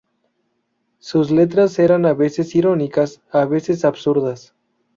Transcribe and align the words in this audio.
Sus 0.97 1.29
letras 1.29 1.77
eran 1.77 2.07
a 2.07 2.15
veces 2.15 2.55
irónicas, 2.55 3.21
a 3.29 3.45
veces 3.45 3.85
absurdas. 3.85 4.55